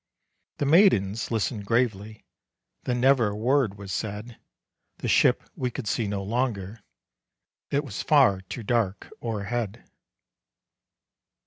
[0.57, 2.25] The maidens listened gravely,
[2.85, 4.39] Then never a word was said,
[4.97, 6.81] The ship we could see no longer;
[7.69, 9.87] It was far too dark o'erhead.